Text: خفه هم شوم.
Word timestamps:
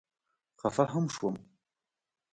خفه 0.61 0.83
هم 0.93 1.05
شوم. 1.15 1.35